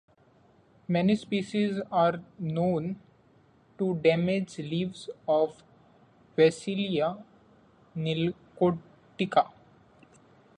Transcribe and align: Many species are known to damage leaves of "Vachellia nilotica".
Many 0.87 1.15
species 1.15 1.79
are 1.91 2.21
known 2.39 2.99
to 3.77 3.93
damage 3.97 4.57
leaves 4.57 5.11
of 5.27 5.61
"Vachellia 6.35 7.23
nilotica". 7.95 9.51